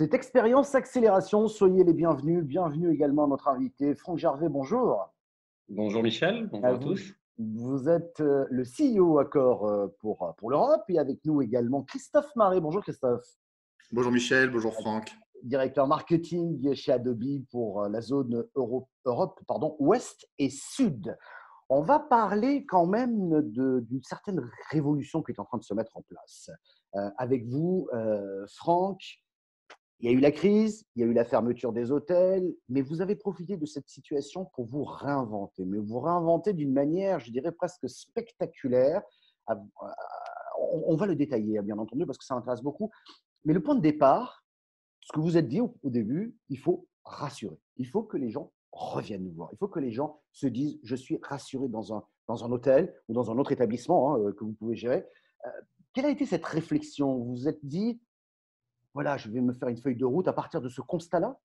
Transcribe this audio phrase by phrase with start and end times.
[0.00, 2.42] Cette expérience accélération, soyez les bienvenus.
[2.42, 4.48] Bienvenue également à notre invité, Franck Gervais.
[4.48, 5.12] Bonjour.
[5.68, 7.14] Bonjour Michel, bonjour à, tous.
[7.36, 11.82] Vous êtes euh, le CEO Accor euh, pour, euh, pour l'Europe et avec nous également
[11.82, 12.62] Christophe Marais.
[12.62, 13.26] Bonjour Christophe.
[13.92, 15.10] Bonjour Michel, bonjour Franck.
[15.42, 21.14] Directeur marketing chez Adobe pour la zone Europe, Europe pardon, Ouest et Sud.
[21.72, 25.96] On va parler quand même d'une certaine révolution qui est en train de se mettre
[25.96, 26.50] en place.
[27.16, 27.88] avec vous,
[28.56, 29.00] Franck,
[30.00, 32.82] il y a eu la crise, il y a eu la fermeture des hôtels, mais
[32.82, 37.30] vous avez profité de cette situation pour vous réinventer, mais vous réinventer d'une manière, je
[37.30, 39.02] dirais, presque spectaculaire.
[40.56, 42.90] On va le détailler, bien entendu, parce que ça intéresse beaucoup.
[43.44, 44.44] Mais le point de départ,
[45.02, 47.60] ce que vous êtes dit au début, il faut rassurer.
[47.76, 49.50] Il faut que les gens reviennent nous voir.
[49.52, 52.94] Il faut que les gens se disent, je suis rassuré dans un, dans un hôtel
[53.08, 55.04] ou dans un autre établissement hein, que vous pouvez gérer.
[55.46, 55.50] Euh,
[55.92, 57.16] quelle a été cette réflexion?
[57.16, 58.00] Vous vous êtes dit,
[58.94, 61.38] voilà, je vais me faire une feuille de route à partir de ce constat-là?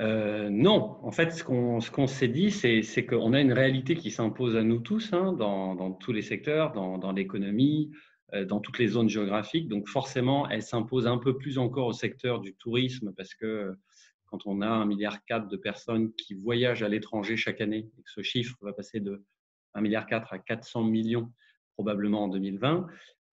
[0.00, 4.56] Euh, non, en fait, ce qu'on s'est dit, c'est qu'on a une réalité qui s'impose
[4.56, 7.90] à nous tous, hein, dans, tous les secteurs, dans, l'économie,
[8.32, 9.68] euh, dans toutes les zones géographiques.
[9.68, 13.76] Donc forcément, elle s'impose un peu plus encore au secteur du tourisme, parce que
[14.30, 18.10] quand on a un milliard de personnes qui voyagent à l'étranger chaque année, et que
[18.10, 19.24] ce chiffre va passer de
[19.74, 21.32] 1,4 milliard à 400 millions
[21.74, 22.86] probablement en 2020,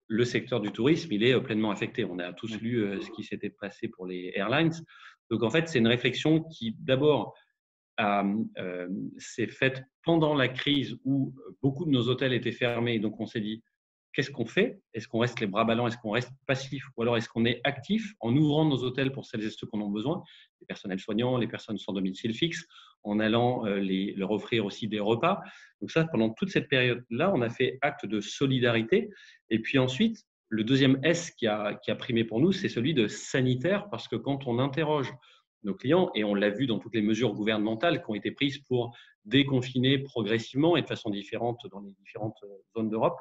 [0.08, 2.06] le secteur du tourisme, il est euh, pleinement affecté.
[2.06, 4.72] On a tous lu euh, ce qui s'était passé pour les airlines.
[5.30, 7.36] Donc, en fait, c'est une réflexion qui, d'abord,
[8.00, 8.88] euh,
[9.18, 13.00] s'est faite pendant la crise où beaucoup de nos hôtels étaient fermés.
[13.00, 13.64] Donc, on s'est dit,
[14.14, 14.80] qu'est-ce qu'on fait?
[14.94, 15.88] Est-ce qu'on reste les bras ballants?
[15.88, 16.84] Est-ce qu'on reste passif?
[16.96, 19.76] Ou alors est-ce qu'on est actif en ouvrant nos hôtels pour celles et ceux qui
[19.76, 20.24] en ont besoin?
[20.60, 22.66] Les personnels soignants, les personnes sans domicile fixe,
[23.04, 25.42] en allant euh, les, leur offrir aussi des repas.
[25.82, 29.10] Donc ça, pendant toute cette période-là, on a fait acte de solidarité.
[29.50, 32.94] Et puis ensuite, le deuxième S qui a, qui a primé pour nous, c'est celui
[32.94, 35.14] de sanitaire, parce que quand on interroge
[35.64, 38.60] nos clients, et on l'a vu dans toutes les mesures gouvernementales qui ont été prises
[38.60, 38.96] pour
[39.26, 43.20] déconfiner progressivement et de façon différente dans les différentes euh, zones d'Europe,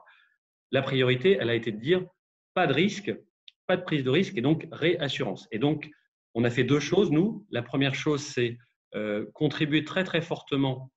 [0.72, 2.04] la priorité, elle a été de dire
[2.54, 3.14] pas de risque,
[3.66, 5.48] pas de prise de risque et donc réassurance.
[5.52, 5.90] Et donc,
[6.34, 7.46] on a fait deux choses, nous.
[7.50, 8.58] La première chose, c'est
[8.94, 10.90] euh, contribuer très, très fortement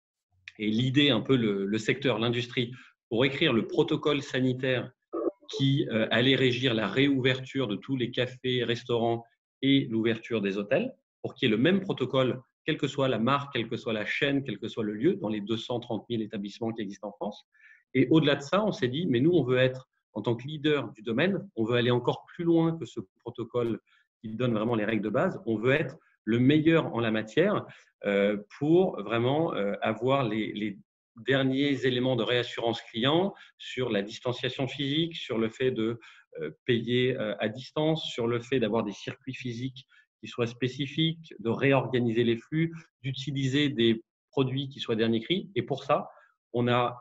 [0.59, 2.74] et l'idée un peu le, secteur, l'industrie,
[3.09, 4.91] pour écrire le protocole sanitaire
[5.47, 9.24] qui euh, allait régir la réouverture de tous les cafés, restaurants
[9.62, 13.19] et l'ouverture des hôtels, pour qu'il y ait le même protocole, quelle que soit la
[13.19, 16.22] marque, quelle que soit la chaîne, quel que soit le lieu, dans les 230 000
[16.22, 17.47] établissements qui existent en France.
[17.94, 20.47] Et au-delà de ça, on s'est dit, mais nous, on veut être, en tant que
[20.47, 23.79] leader du domaine, on veut aller encore plus loin que ce protocole
[24.22, 25.41] qui donne vraiment les règles de base.
[25.45, 27.66] On veut être le meilleur en la matière
[28.05, 30.77] euh, pour vraiment euh, avoir les,
[31.25, 36.00] derniers éléments de réassurance client sur la distanciation physique, sur le fait de
[36.39, 39.85] euh, payer à distance, sur le fait d'avoir des circuits physiques
[40.21, 42.73] qui soient spécifiques, de réorganiser les flux,
[43.03, 44.01] d'utiliser des
[44.31, 45.50] produits qui soient dernier cri.
[45.56, 46.09] Et pour ça,
[46.53, 46.97] on a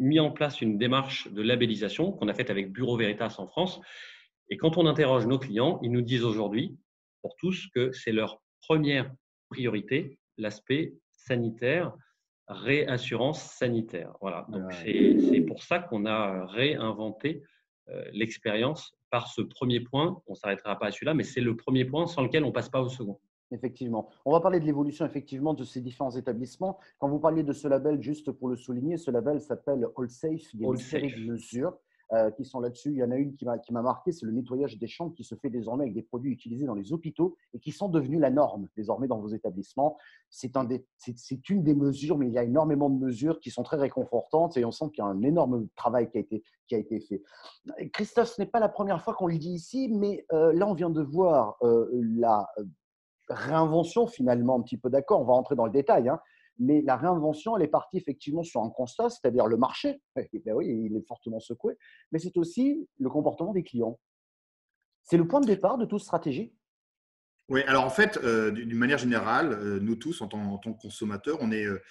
[0.00, 3.80] mis en place une démarche de labellisation qu'on a faite avec Bureau Veritas en France.
[4.48, 6.76] Et quand on interroge nos clients, ils nous disent aujourd'hui,
[7.22, 9.12] pour tous, que c'est leur première
[9.50, 11.92] priorité, l'aspect sanitaire,
[12.48, 14.12] réassurance sanitaire.
[14.20, 14.46] Voilà.
[14.48, 17.42] Donc, c'est pour ça qu'on a réinventé
[17.90, 20.20] euh, l'expérience par ce premier point.
[20.26, 22.52] On ne s'arrêtera pas à celui-là, mais c'est le premier point sans lequel on ne
[22.52, 23.20] passe pas au second.
[23.52, 24.08] Effectivement.
[24.24, 26.78] On va parler de l'évolution effectivement de ces différents établissements.
[26.98, 30.54] Quand vous parliez de ce label, juste pour le souligner, ce label s'appelle All Safe.
[30.54, 31.76] Il y a une série de mesures
[32.12, 32.90] euh, qui sont là-dessus.
[32.90, 35.36] Il y en a une qui m'a marqué, c'est le nettoyage des chambres qui se
[35.36, 38.66] fait désormais avec des produits utilisés dans les hôpitaux et qui sont devenus la norme
[38.76, 39.96] désormais dans vos établissements.
[40.28, 40.66] C'est un
[41.48, 44.64] une des mesures, mais il y a énormément de mesures qui sont très réconfortantes et
[44.64, 47.22] on sent qu'il y a un énorme travail qui a été, qui a été fait.
[47.92, 50.74] Christophe, ce n'est pas la première fois qu'on le dit ici, mais euh, là, on
[50.74, 52.48] vient de voir euh, la
[53.30, 56.20] réinvention finalement, un petit peu d'accord, on va rentrer dans le détail, hein,
[56.58, 60.02] mais la réinvention, elle est partie effectivement sur un constat, c'est-à-dire le marché.
[60.16, 61.76] ben oui, il est fortement secoué,
[62.12, 63.98] mais c'est aussi le comportement des clients.
[65.02, 66.52] C'est le point de départ de toute stratégie?
[67.48, 71.38] Oui, alors en fait, euh, d'une manière générale, euh, nous tous, en tant, que consommateurs,
[71.40, 71.82] on est, euh,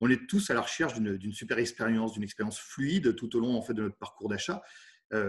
[0.00, 3.56] on est tous à la recherche d'une super expérience, d'une expérience fluide tout au long
[3.56, 4.62] en fait, de notre parcours d'achat.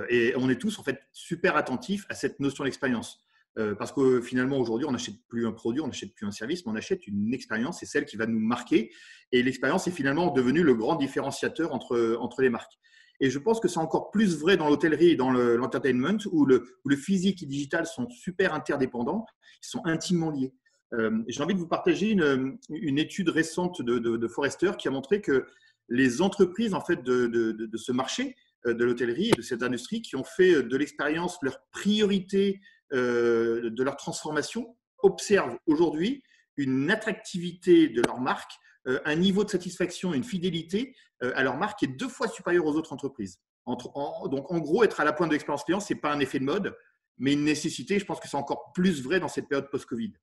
[0.10, 3.26] et on est tous en fait super attentifs à cette notion d'expérience.
[3.58, 6.66] Euh, parce que finalement, aujourd'hui, on n'achète plus un produit, on n'achète plus un service,
[6.66, 8.92] mais on achète une expérience, c'est celle qui va nous marquer.
[9.32, 12.80] Et l'expérience est finalement devenue le grand différenciateur entre, entre les marques.
[13.20, 16.66] Et je pense que c'est encore plus vrai dans l'hôtellerie et dans l'entertainment, où, le,
[16.86, 19.26] le physique et le digital sont super interdépendants,
[19.62, 20.54] ils sont intimement liés.
[20.94, 24.92] Euh, J'ai envie de vous partager une, une étude récente de, de, Forrester qui a
[24.92, 25.46] montré que
[25.90, 28.36] les entreprises en fait de, de, ce marché
[28.66, 32.60] de l'hôtellerie et de cette industrie qui ont fait de l'expérience leur priorité
[32.92, 36.24] de leur transformation observent aujourd'hui
[36.58, 38.52] une attractivité de leur marque,
[38.86, 42.76] un niveau de satisfaction, une fidélité à leur marque qui est deux fois supérieur aux
[42.76, 43.40] autres entreprises.
[43.68, 46.40] donc, en gros, être à la pointe de l'expérience client, ce n'est pas un effet
[46.40, 46.76] de mode,
[47.18, 48.00] mais une nécessité.
[48.00, 50.14] Je pense que c'est encore plus vrai dans cette période post-Covid.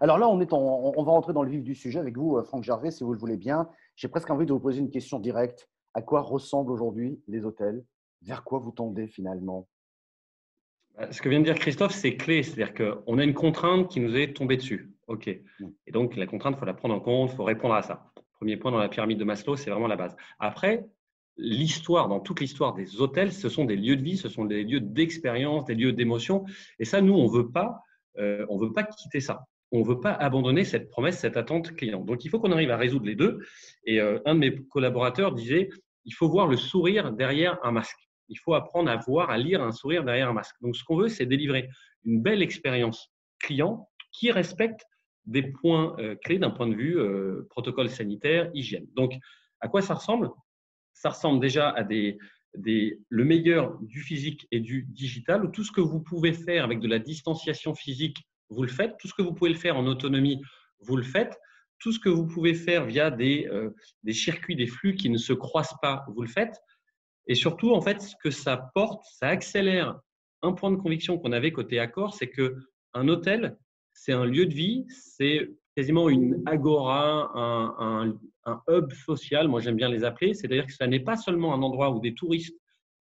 [0.00, 2.64] Alors là, on, on va rentrer dans le vif du sujet avec vous, euh, Franck
[2.64, 3.68] Gervais, si vous le voulez bien.
[3.96, 5.68] J'ai presque envie de vous poser une question directe.
[5.94, 7.84] À quoi ressemblent aujourd'hui les hôtels?
[8.22, 9.68] Vers quoi vous tendez finalement?
[11.10, 12.42] Ce que vient de dire Christophe, c'est clé.
[12.42, 14.92] C'est-à-dire qu'on a une contrainte qui nous est tombée dessus.
[15.08, 15.28] OK.
[15.60, 15.66] Mm.
[15.86, 18.12] Et donc, la contrainte, il faut la prendre en compte, il faut répondre à ça.
[18.34, 20.16] Premier point dans la pyramide de Maslow, c'est vraiment la base.
[20.38, 20.84] Après,
[21.36, 24.64] l'histoire, dans toute l'histoire des hôtels, ce sont des lieux de vie, ce sont des
[24.64, 26.44] lieux d'expérience, des lieux d'émotion.
[26.78, 27.82] Et ça, nous, on veut pas,
[28.18, 29.46] euh, on veut pas quitter ça.
[29.70, 32.00] On veut pas abandonner cette promesse, cette attente client.
[32.00, 33.38] Donc, il faut qu'on arrive à résoudre les deux.
[33.84, 35.70] Et euh, un de mes collaborateurs disait,
[36.04, 38.10] il faut voir le sourire derrière un masque.
[38.28, 40.56] Il faut apprendre à voir, à lire un sourire derrière un masque.
[40.60, 41.68] Donc, ce qu'on veut, c'est délivrer
[42.04, 44.84] une belle expérience client qui respecte
[45.26, 46.98] des points euh, clés d'un point de vue
[47.48, 48.86] protocole sanitaire, hygiène.
[48.94, 49.14] Donc,
[49.60, 50.30] à quoi ça ressemble?
[50.92, 52.18] Ça ressemble déjà à des,
[52.54, 56.80] le meilleur du physique et du digital, où tout ce que vous pouvez faire avec
[56.80, 58.18] de la distanciation physique,
[58.50, 58.96] vous le faites.
[58.98, 60.42] Tout ce que vous pouvez le faire en autonomie,
[60.80, 61.38] vous le faites.
[61.78, 63.70] Tout ce que vous pouvez faire via des, euh,
[64.02, 66.60] des circuits, des flux qui ne se croisent pas, vous le faites.
[67.26, 70.00] Et surtout, en fait, ce que ça porte, ça accélère
[70.42, 72.56] un point de conviction qu'on avait côté accord, c'est que
[72.94, 73.56] un hôtel,
[73.92, 78.18] c'est un lieu de vie, c'est quasiment une agora, un,
[78.68, 81.90] hub social, moi j'aime bien les appeler, c'est-à-dire que ça n'est pas seulement un endroit
[81.90, 82.58] où des touristes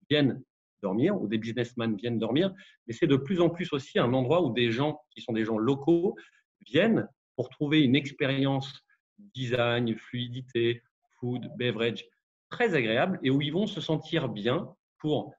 [0.10, 0.42] viennent
[0.84, 2.54] dormir, où des businessmen viennent dormir,
[2.88, 5.46] mais c'est de plus en plus aussi un endroit où des gens qui sont des
[5.46, 6.16] gens locaux
[6.62, 8.72] viennent pour trouver une expérience
[9.18, 10.82] design, fluidité,
[11.20, 12.06] food, beverage
[12.51, 14.69] très agréable et où ils vont se sentir bien
[15.00, 15.33] pour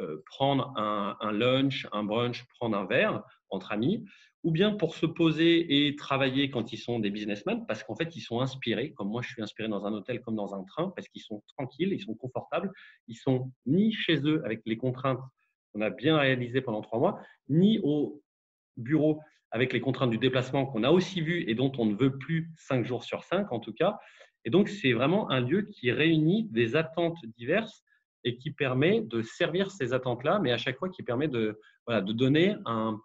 [0.00, 4.04] euh, prendre un, un lunch, un brunch, prendre un verre entre amis,
[4.46, 8.14] ou bien pour se poser et travailler quand ils sont des businessmen, parce qu'en fait,
[8.14, 10.92] ils sont inspirés, comme moi je suis inspiré dans un hôtel comme dans un train,
[10.94, 12.70] parce qu'ils sont tranquilles, ils sont confortables,
[13.08, 15.20] ils sont ni chez eux avec les contraintes
[15.72, 18.22] qu'on a bien réalisées pendant trois mois, ni au
[18.76, 19.20] bureau
[19.50, 22.50] avec les contraintes du déplacement qu'on a aussi vues et dont on ne veut plus
[22.56, 23.98] cinq jours sur cinq en tout cas.
[24.46, 27.82] Et donc, c'est vraiment un lieu qui réunit des attentes diverses
[28.22, 32.00] et qui permet de servir ces attentes-là, mais à chaque fois qui permet de, voilà,
[32.00, 32.98] de donner un,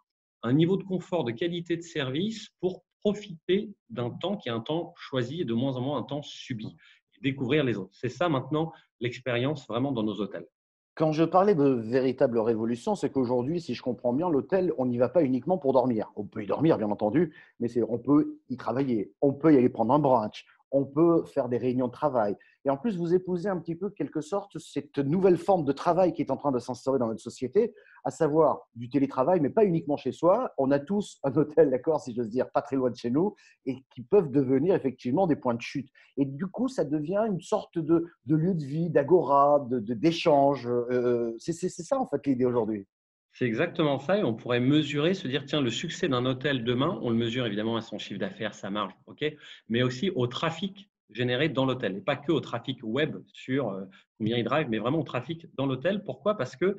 [0.53, 4.93] niveau de confort, de qualité de service pour profiter d'un temps qui est un temps
[4.95, 6.75] choisi et de moins en moins un temps subi,
[7.21, 7.93] découvrir les autres.
[7.93, 10.45] C'est ça maintenant l'expérience vraiment dans nos hôtels.
[10.93, 14.97] Quand je parlais de véritable révolution, c'est qu'aujourd'hui, si je comprends bien, l'hôtel, on n'y
[14.97, 16.11] va pas uniquement pour dormir.
[16.15, 19.69] On peut y dormir, bien entendu, mais on peut y travailler, on peut y aller
[19.69, 22.35] prendre un brunch, on peut faire des réunions de travail.
[22.65, 26.13] Et en plus, vous épousez un petit peu, quelque sorte, cette nouvelle forme de travail
[26.13, 27.73] qui est en train de s'instaurer dans notre société,
[28.03, 30.53] à savoir du télétravail, mais pas uniquement chez soi.
[30.57, 33.35] On a tous un hôtel, d'accord, si j'ose dire, pas très loin de chez nous,
[33.65, 35.89] et qui peuvent devenir effectivement des points de chute.
[36.17, 40.65] Et du coup, ça devient une sorte de, lieu de vie, d'agora, d'échange.
[40.65, 42.85] De, euh, c'est ça, en fait, l'idée aujourd'hui.
[43.33, 44.17] C'est exactement ça.
[44.17, 47.45] Et on pourrait mesurer, se dire, tiens, le succès d'un hôtel demain, on le mesure
[47.45, 49.25] évidemment à son chiffre d'affaires, sa marge, ok,
[49.69, 51.97] mais aussi au trafic généré dans l'hôtel.
[51.97, 53.85] Et pas que au trafic web sur euh,
[54.17, 56.03] combien il drive, mais vraiment au trafic dans l'hôtel.
[56.03, 56.37] Pourquoi?
[56.37, 56.77] Parce que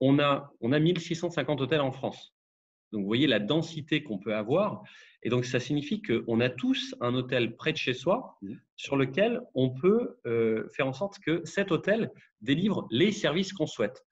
[0.00, 2.34] on a, on a 1650 hôtels en France.
[2.92, 4.82] Donc, vous voyez la densité qu'on peut avoir.
[5.22, 8.38] Et donc, ça signifie qu'on a tous un hôtel près de chez soi
[8.76, 13.66] sur lequel on peut euh, faire en sorte que cet hôtel délivre les services qu'on
[13.66, 14.04] souhaite.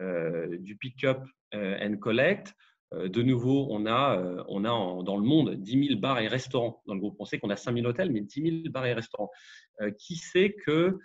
[0.00, 1.22] Euh, du pick-up
[1.54, 2.54] euh, and collect.
[2.94, 6.82] Euh, de nouveau, on a, on a dans le monde 10 000 bars et restaurants
[6.86, 7.16] dans le groupe.
[7.18, 9.30] On sait qu'on a 5 000 hôtels, mais 10 000 bars et restaurants.
[9.98, 10.98] qui sait que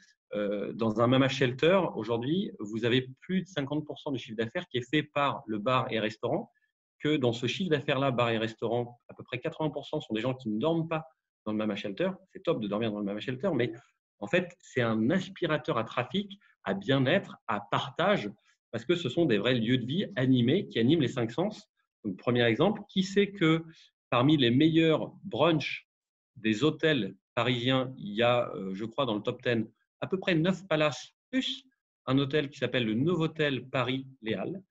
[0.74, 4.90] dans un Mama Shelter, aujourd'hui, vous avez plus de 50% du chiffre d'affaires qui est
[4.90, 6.52] fait par le bar et restaurant,
[7.00, 10.34] que dans ce chiffre d'affaires-là, bar et restaurant, à peu près 80% sont des gens
[10.34, 11.08] qui ne dorment pas
[11.46, 12.10] dans le Mama Shelter.
[12.34, 13.72] C'est top de dormir dans le Mama Shelter, mais
[14.20, 18.30] en fait, c'est un aspirateur à trafic, à bien-être, à partage
[18.72, 21.70] parce que ce sont des vrais lieux de vie animés qui animent les cinq sens.
[22.04, 23.64] Donc, premier exemple, qui sait que
[24.10, 25.88] parmi les meilleurs brunchs
[26.36, 29.66] des hôtels parisiens, il y a, euh, je crois, dans le top 10,
[30.02, 31.64] à peu près neuf palaces, plus
[32.06, 34.62] un hôtel qui s'appelle le Novotel Paris-Léal,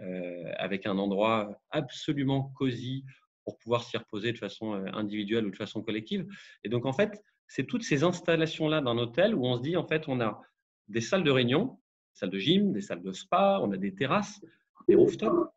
[0.00, 3.04] euh, avec un endroit absolument cosy
[3.44, 6.26] pour pouvoir s'y reposer de façon euh, individuelle ou de façon collective.
[6.64, 9.86] Et donc, en fait, c'est toutes ces installations-là d'un hôtel où on se dit, en
[9.86, 10.40] fait, on a
[10.88, 11.78] des salles de réunion
[12.14, 14.40] salles de gym, des salles de spa, on a des terrasses,
[14.88, 15.50] des rooftops.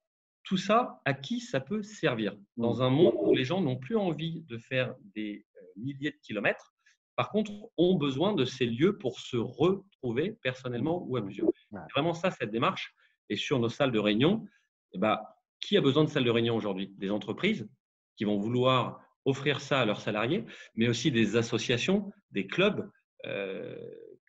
[0.44, 2.36] Tout ça, à qui ça peut servir?
[2.58, 6.18] Dans un monde où les gens n'ont plus envie de faire des euh, milliers de
[6.18, 6.74] kilomètres,
[7.16, 11.50] par contre, ont besoin de ces lieux pour se retrouver personnellement ou à plusieurs.
[11.70, 12.96] C'est vraiment ça, cette démarche.
[13.30, 14.46] Et sur nos salles de réunion,
[14.94, 15.20] eh ben,
[15.60, 16.94] qui a besoin de salles de réunion aujourd'hui?
[16.98, 17.70] Des entreprises
[18.16, 22.90] qui vont vouloir offrir ça à leurs salariés, mais aussi des associations, des clubs,
[23.26, 23.78] euh,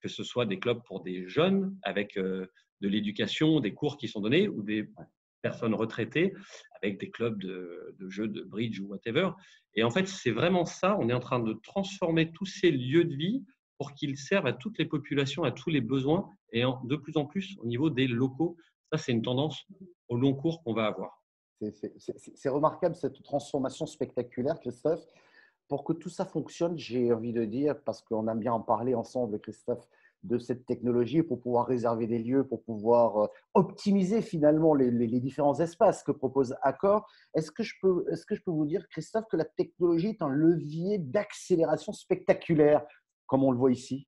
[0.02, 2.46] que ce soit des clubs pour des jeunes avec euh,
[2.80, 4.90] de l'éducation, des cours qui sont donnés, ou des
[5.40, 6.34] personnes retraitées
[6.82, 9.30] avec des clubs de, jeux de bridge ou whatever.
[9.74, 10.96] Et en fait, c'est vraiment ça.
[11.00, 13.44] On est en train de transformer tous ces lieux de vie
[13.78, 17.24] pour qu'ils servent à toutes les populations, à tous les besoins, et de plus en
[17.24, 18.56] plus au niveau des locaux.
[18.92, 19.64] Ça, c'est une tendance
[20.08, 21.22] au long cours qu'on va avoir.
[21.60, 25.04] C'est remarquable cette transformation spectaculaire, Christophe.
[25.72, 28.94] Pour que tout ça fonctionne, j'ai envie de dire, parce qu'on aime bien en parler
[28.94, 29.88] ensemble, Christophe,
[30.22, 35.58] de cette technologie pour pouvoir réserver des lieux, pour pouvoir euh, optimiser finalement les, différents
[35.60, 37.10] espaces que propose Accor.
[37.34, 37.62] Est-ce que,
[38.12, 42.84] est-ce que je peux vous dire, Christophe, que la technologie est un levier d'accélération spectaculaire,
[43.26, 44.06] comme on le voit ici?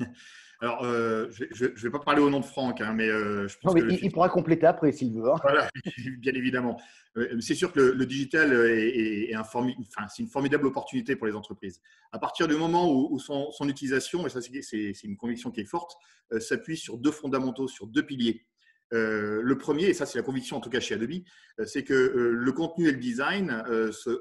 [0.60, 3.58] Alors, euh, je ne vais pas parler au nom de Franck, hein, mais euh, je
[3.58, 5.30] pense il, pourra compléter après s'il veut.
[5.30, 5.36] Hein.
[5.42, 5.68] Voilà,
[6.18, 6.80] bien évidemment.
[7.18, 9.66] Euh, c'est sûr que le, digital est, un enfin,
[10.08, 11.82] c'est une formidable opportunité pour les entreprises.
[12.12, 15.96] À partir du moment où, son, utilisation, et ça c'est une conviction qui est forte,
[16.38, 18.46] s'appuie sur deux fondamentaux, sur deux piliers.
[18.90, 21.24] le premier, et ça c'est la conviction en tout cas chez Adobe,
[21.66, 23.64] c'est que le contenu et le design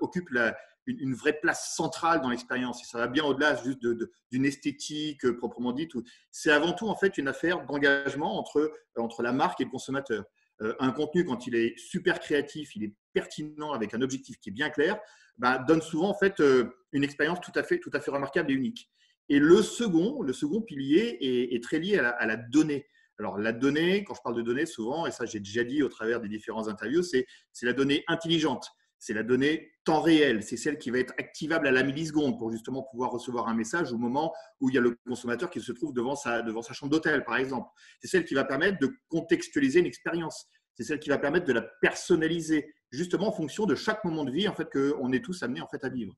[0.02, 2.82] occupent la, une, vraie place centrale dans l'expérience.
[2.82, 3.80] Et ça va bien au-delà juste
[4.32, 5.92] d'une esthétique euh, proprement dite.
[6.32, 10.26] C'est avant tout en fait une affaire d'engagement entre, entre la marque et le consommateur.
[10.62, 14.50] Euh, un contenu, quand il est super créatif, il est pertinent avec un objectif qui
[14.50, 15.00] est bien clair,
[15.38, 18.52] bah, donne souvent en fait euh, une expérience tout à fait, tout à fait remarquable
[18.52, 18.90] et unique.
[19.30, 22.86] Et le second, le second pilier est, très lié à la, donnée.
[23.18, 25.88] Alors la donnée, quand je parle de données, souvent, et ça j'ai déjà dit au
[25.88, 27.26] travers des différents interviews, c'est
[27.62, 28.68] la donnée intelligente
[29.04, 30.44] c'est la donnée temps réel.
[30.44, 33.92] C'est celle qui va être activable à la milliseconde pour justement pouvoir recevoir un message
[33.92, 36.72] au moment où il y a le consommateur qui se trouve devant sa, devant sa
[36.72, 37.68] chambre d'hôtel, par exemple.
[38.00, 40.48] C'est celle qui va permettre de contextualiser une expérience.
[40.76, 44.32] C'est celle qui va permettre de la personnaliser, justement en fonction de chaque moment de
[44.32, 46.16] vie en fait, qu'on est tous amenés en fait, à vivre.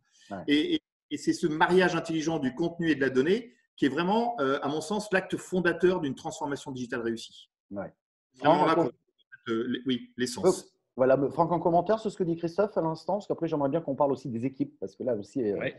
[0.48, 0.80] Et,
[1.18, 4.68] c'est ce mariage intelligent du contenu et de la donnée qui est vraiment, euh, à
[4.68, 7.50] mon sens, l'acte fondateur d'une transformation digitale réussie.
[7.72, 7.92] Ouais.
[9.48, 10.75] Euh, oui, l'essence.
[10.98, 13.82] Voilà, Franck, en commentaire sur ce que dit Christophe à l'instant, parce qu'après j'aimerais bien
[13.82, 15.42] qu'on parle aussi des équipes, parce que là aussi.
[15.44, 15.70] Euh,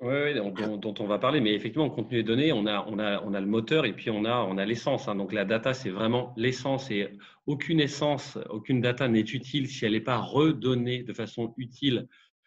[0.00, 3.34] oui, dont, on va parler, mais effectivement, contenu et données, on a, on a, on
[3.34, 5.08] a le moteur et puis on a, on a l'essence.
[5.08, 5.16] Hein.
[5.16, 9.92] Donc la data, c'est vraiment l'essence et aucune essence, aucune data n'est utile si elle
[9.92, 12.06] n'est pas redonnée de façon utile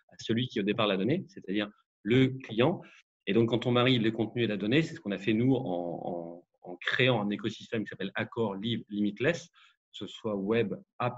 [0.09, 1.69] à celui qui au départ l'a donnée, c'est-à-dire
[2.03, 2.81] le client.
[3.27, 5.33] Et donc quand on marie le contenu et la donnée, c'est ce qu'on a fait
[5.33, 9.51] nous en, en, créant un écosystème qui s'appelle Accord Live Limitless, que
[9.91, 11.15] ce soit web, app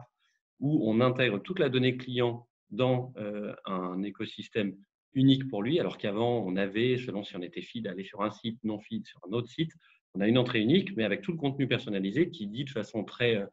[0.63, 4.75] où on intègre toute la donnée client dans euh, un écosystème
[5.13, 8.31] unique pour lui, alors qu'avant, on avait, selon si on était feed, aller sur un
[8.31, 9.73] site, non feed, sur un autre site.
[10.15, 13.03] On a une entrée unique, mais avec tout le contenu personnalisé qui dit de façon
[13.03, 13.45] très, euh,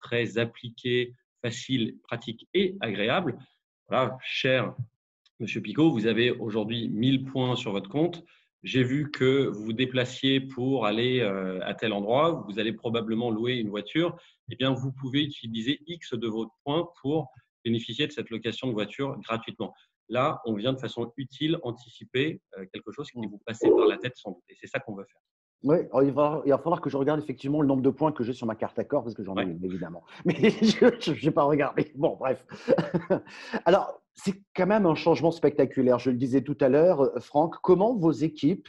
[0.00, 3.38] très appliquée, facile, pratique et agréable.
[3.88, 4.74] Voilà, cher
[5.40, 8.24] Monsieur Picot, vous avez aujourd'hui 1000 points sur votre compte.
[8.64, 13.30] J'ai vu que vous vous déplaciez pour aller euh, à tel endroit, vous allez probablement
[13.30, 14.16] louer une voiture
[14.50, 17.30] eh bien, vous pouvez utiliser X de vos points pour
[17.64, 19.74] bénéficier de cette location de voiture gratuitement.
[20.10, 23.96] Là, on vient de façon utile anticiper euh, quelque chose qui vous passait par la
[23.96, 24.44] tête sans doute.
[24.50, 25.20] Et c'est ça qu'on veut faire.
[25.62, 28.22] Oui, il va, il va, falloir que je regarde effectivement le nombre de points que
[28.22, 30.04] j'ai sur ma carte accord, parce que j'en ai évidemment.
[30.26, 31.90] Mais je n'ai pas regardé.
[31.94, 32.44] Bon, bref.
[33.64, 35.98] Alors, c'est quand même un changement spectaculaire.
[35.98, 38.68] Je le disais tout à l'heure, euh, Franck, comment vos équipes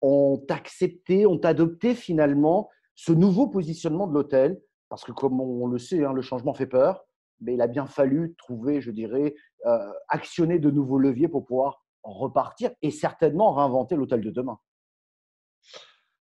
[0.00, 4.60] ont accepté, ont adopté finalement ce nouveau positionnement de l'hôtel?
[4.88, 7.04] Parce que comme on le sait, hein, le changement fait peur,
[7.40, 9.34] mais il a bien fallu trouver, je dirais,
[9.66, 14.58] euh, actionner de nouveaux leviers pour pouvoir repartir et certainement réinventer l'hôtel de demain.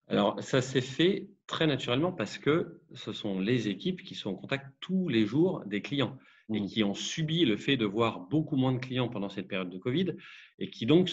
[0.09, 4.35] Alors, ça s'est fait très naturellement parce que ce sont les équipes qui sont en
[4.35, 6.19] contact tous les jours des clients
[6.52, 6.66] et mmh.
[6.66, 9.78] qui ont subi le fait de voir beaucoup moins de clients pendant cette période de
[9.78, 10.12] Covid
[10.59, 11.11] et qui donc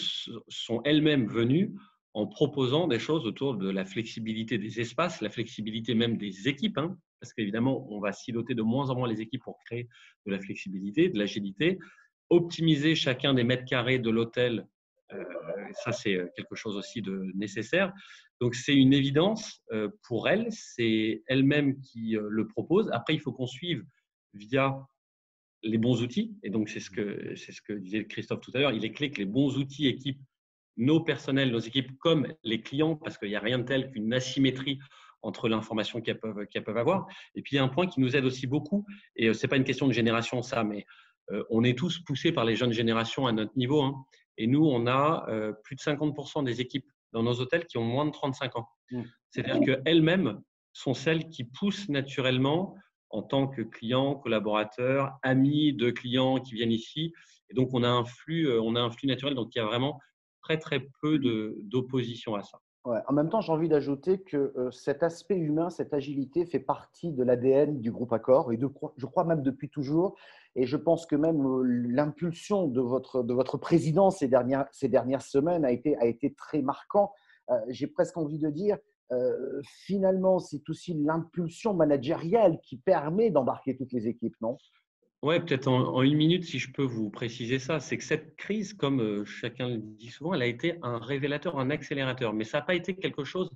[0.48, 1.74] sont elles-mêmes venues
[2.14, 6.78] en proposant des choses autour de la flexibilité des espaces, la flexibilité même des équipes.
[6.78, 9.88] Hein parce qu'évidemment, on va siloter de moins en moins les équipes pour créer
[10.26, 11.78] de la flexibilité, de l'agilité,
[12.30, 14.66] optimiser chacun des mètres carrés de l'hôtel.
[15.12, 15.24] Euh,
[15.84, 17.92] ça, c'est quelque chose aussi de nécessaire.
[18.40, 20.46] Donc, c'est une évidence euh, pour elle.
[20.50, 22.88] C'est elle-même qui euh, le propose.
[22.92, 23.84] Après, il faut qu'on suive
[24.34, 24.76] via
[25.62, 26.36] les bons outils.
[26.42, 28.72] Et donc, c'est ce que, c'est ce que disait Christophe tout à l'heure.
[28.72, 30.22] Il est clé que les bons outils équipent
[30.76, 34.12] nos personnels, nos équipes comme les clients, parce qu'il n'y a rien de tel qu'une
[34.12, 34.78] asymétrie
[35.22, 37.06] entre l'information qu'elles peuvent, peuvent avoir.
[37.34, 38.86] Et puis, il y a un point qui nous aide aussi beaucoup,
[39.16, 40.86] et euh, ce n'est pas une question de génération, ça, mais
[41.32, 43.82] euh, on est tous poussés par les jeunes générations à notre niveau.
[43.82, 44.04] Hein.
[44.36, 45.26] Et nous, on a
[45.64, 48.68] plus de 50% des équipes dans nos hôtels qui ont moins de 35 ans.
[48.92, 49.02] Mmh.
[49.30, 50.40] C'est-à-dire qu'elles-mêmes
[50.72, 52.76] sont celles qui poussent naturellement
[53.10, 57.12] en tant que clients, collaborateurs, amis de clients qui viennent ici.
[57.50, 59.34] Et donc, on a un flux, on a un flux naturel.
[59.34, 59.98] Donc, il y a vraiment
[60.42, 62.60] très, très peu d'opposition à ça.
[62.84, 67.12] En même temps, j'ai envie d'ajouter que euh, cet aspect humain, cette agilité fait partie
[67.12, 68.58] de l'ADN du groupe Accor et
[68.96, 70.16] je crois même depuis toujours.
[70.54, 74.88] Et je pense que même euh, l'impulsion de votre, de votre président ces dernières, ces
[74.88, 77.12] dernières semaines a été, a été très marquant.
[77.50, 78.78] Euh, j'ai presque envie de dire,
[79.62, 84.58] finalement, c'est aussi l'impulsion managériale qui permet d'embarquer toutes les équipes, non?
[85.22, 88.72] Oui, peut-être en, une minute, si je peux vous préciser ça, c'est que cette crise,
[88.72, 92.32] comme euh, chacun le dit souvent, elle a été un révélateur, un accélérateur.
[92.32, 93.50] Mais ça n'a pas été quelque chose,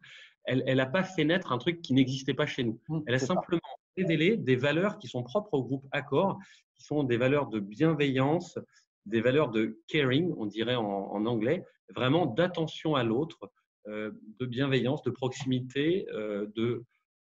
[0.45, 2.81] elle n'a pas fait naître un truc qui n'existait pas chez nous.
[2.89, 3.61] Mmh, elle a simplement
[3.97, 6.41] révélé des valeurs qui sont propres au groupe Accor,
[6.75, 8.59] qui sont des valeurs de bienveillance,
[9.07, 13.49] des valeurs de caring, on dirait en, anglais, vraiment d'attention à l'autre, euh,
[13.87, 16.85] de bienveillance, de proximité, euh, de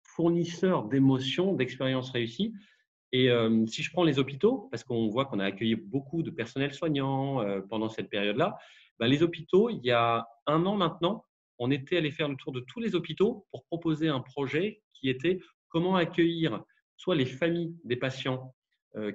[0.04, 2.54] fournisseur d'émotions, d'expériences réussies.
[3.12, 6.32] Et euh, si je prends les hôpitaux, parce qu'on voit qu'on a accueilli beaucoup de
[6.32, 8.58] personnel soignant euh, pendant cette période-là,
[9.00, 11.26] ben, les hôpitaux, il y a un an maintenant,
[11.60, 15.10] on était allé faire le tour de tous les hôpitaux pour proposer un projet qui
[15.10, 15.40] était
[15.70, 16.64] comment accueillir
[16.98, 18.61] soit les familles des patients euh,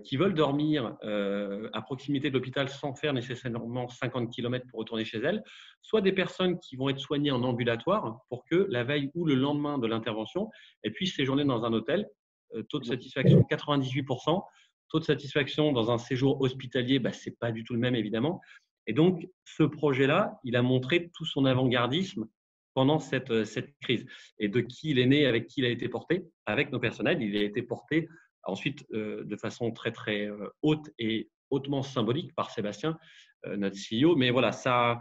[0.04, 5.18] qui veulent dormir à proximité de l'hôpital sans faire nécessairement 50 km pour retourner chez
[5.18, 5.42] elles,
[5.82, 9.34] soit des personnes qui vont être soignées en ambulatoire pour que la veille ou le
[9.34, 10.50] lendemain de l'intervention,
[10.82, 12.08] elles puissent séjourner dans un hôtel
[12.54, 14.42] euh, taux de satisfaction 98%.
[14.88, 17.96] Taux de satisfaction dans un séjour hospitalier, bah, ce n'est pas du tout le même
[17.96, 18.40] évidemment.
[18.86, 22.26] Et donc, ce projet-là, il a montré tout son avant-gardisme
[22.74, 24.06] pendant cette, euh, cette, crise.
[24.38, 26.24] Et de qui il est né, avec qui il a été porté?
[26.46, 27.20] Avec nos personnels.
[27.20, 28.08] Il a été porté
[28.46, 30.28] ensuite euh, de façon très, très
[30.62, 32.98] haute et hautement symbolique par Sébastien,
[33.46, 34.16] notre CEO.
[34.16, 35.00] Mais voilà, ça,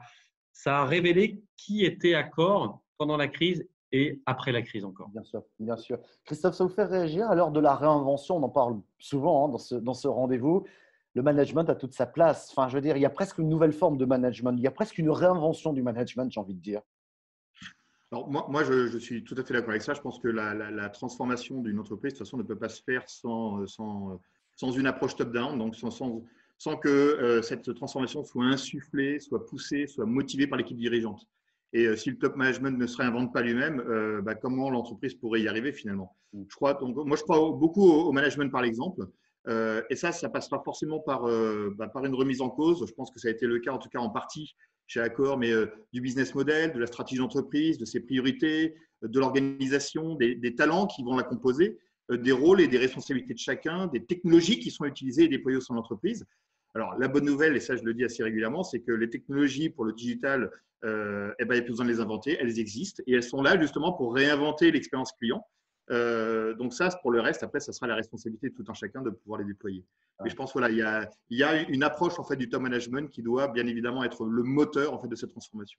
[0.52, 5.10] ça a révélé qui était à corps pendant la crise et après la crise encore.
[5.10, 6.00] Bien sûr, bien sûr.
[6.26, 8.38] Christophe, ça vous fait réagir à l'heure de la réinvention?
[8.38, 10.66] On en parle souvent hein, dans ce, dans ce rendez-vous.
[11.14, 12.52] Le management a toute sa place.
[12.52, 14.54] Enfin, je veux dire, il y a presque une nouvelle forme de management.
[14.58, 16.82] Il y a presque une réinvention du management, j'ai envie de dire.
[18.12, 19.94] Alors, moi, moi je, suis tout à fait d'accord avec ça.
[19.94, 22.82] Je pense que la, la, transformation d'une entreprise, de toute façon, ne peut pas se
[22.84, 24.20] faire sans, sans,
[24.56, 26.24] sans une approche top-down, donc sans, sans,
[26.58, 31.28] sans que euh, cette transformation soit insufflée, soit poussée, soit motivée par l'équipe dirigeante.
[31.74, 35.14] Et euh, si le top management ne se réinvente pas lui-même, euh, bah, comment l'entreprise
[35.16, 36.16] pourrait y arriver finalement?
[36.34, 36.44] Mm.
[36.50, 39.08] je crois, donc, Moi, je crois beaucoup au, management par l'exemple.
[39.48, 41.24] Euh, et ça, ça passera forcément par,
[41.76, 42.86] bah, par une remise en cause.
[42.88, 44.56] Je pense que ça a été le cas, en tout cas en partie
[44.88, 45.52] chez Accor, mais
[45.94, 51.04] du business model, de la stratégie d'entreprise, de ses priorités, de l'organisation, des, talents qui
[51.04, 51.78] vont la composer,
[52.10, 55.62] des rôles et des responsabilités de chacun, des technologies qui sont utilisées et déployées au
[55.62, 56.26] sein de l'entreprise.
[56.76, 59.70] Alors, la bonne nouvelle, et ça je le dis assez régulièrement, c'est que les technologies
[59.70, 60.52] pour le digital,
[60.84, 63.24] euh, eh ben, il n'y a plus besoin de les inventer, elles existent et elles
[63.24, 65.42] sont là justement pour réinventer l'expérience client.
[65.92, 69.02] Euh, donc ça, pour le reste, après, ça sera la responsabilité de tout un chacun
[69.02, 69.86] de pouvoir les déployer.
[70.24, 72.48] Mais je pense voilà, il y, a, il y a une approche en fait du
[72.48, 75.78] top management qui doit bien évidemment être le moteur en fait de cette transformation.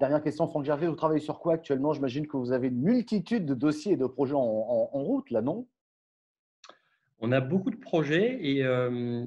[0.00, 1.92] Dernière question, Franck Gervais, vous travaillez sur quoi actuellement?
[1.92, 5.68] J'imagine que vous avez une multitude de dossiers et de projets en, route là, non?
[7.20, 9.24] On a beaucoup de projets et euh,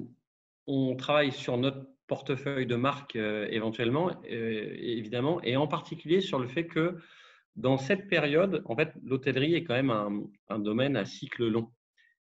[0.66, 6.38] on travaille sur notre portefeuille de marque euh, éventuellement, euh, évidemment, et en particulier sur
[6.38, 6.98] le fait que
[7.56, 9.90] dans cette période, en fait, l'hôtellerie est quand même
[10.48, 11.72] un, domaine à cycle long.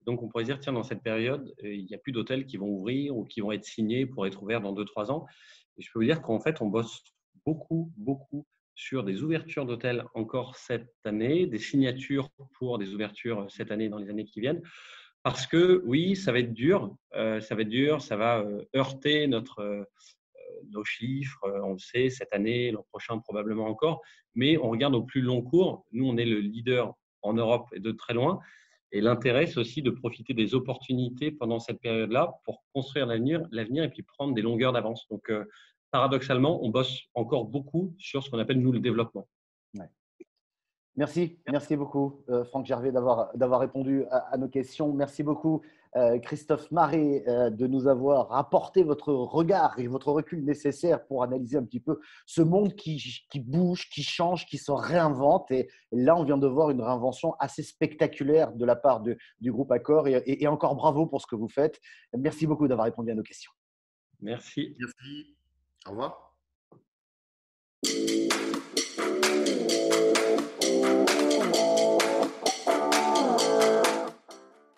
[0.04, 2.56] Donc, on pourrait dire, tiens, dans cette période, euh, il n'y a plus d'hôtels qui
[2.56, 5.26] vont ouvrir ou qui vont être signés pour être ouverts dans 2-3 ans.
[5.78, 7.02] Et je peux vous dire qu'en fait, on bosse
[7.46, 13.70] beaucoup, beaucoup sur des ouvertures d'hôtels encore cette année, des signatures pour des ouvertures cette
[13.70, 14.62] année dans les années qui viennent.
[15.22, 18.64] Parce que oui, ça va être dur, euh, ça va être dur, ça va euh,
[18.74, 19.84] heurter notre, euh,
[20.70, 24.00] nos chiffres, on le sait, cette année, l'an prochain probablement encore,
[24.34, 25.84] mais on regarde au plus long cours.
[25.92, 28.40] Nous, on est le leader en Europe et de très loin.
[28.90, 33.84] Et l'intérêt, c'est aussi de profiter des opportunités pendant cette période-là pour construire l'avenir, l'avenir
[33.84, 35.06] et puis prendre des longueurs d'avance.
[35.08, 35.32] Donc,
[35.90, 39.26] paradoxalement, on bosse encore beaucoup sur ce qu'on appelle, nous, le développement.
[40.96, 44.92] Merci, merci beaucoup, euh, Franck Gervais, d'avoir répondu à, nos questions.
[44.92, 45.62] Merci beaucoup,
[45.96, 51.22] euh, Christophe Marais, euh, de nous avoir apporté votre regard et votre recul nécessaire pour
[51.22, 53.00] analyser un petit peu ce monde qui,
[53.36, 55.50] bouge, qui change, qui se réinvente.
[55.50, 59.72] Et là, on vient de voir une réinvention assez spectaculaire de la part du groupe
[59.72, 60.08] Accor.
[60.08, 61.80] Et, et encore bravo pour ce que vous faites.
[62.14, 63.52] Merci beaucoup d'avoir répondu à nos questions.
[64.20, 64.76] Merci.
[64.78, 65.36] Merci.
[65.86, 66.36] Au revoir.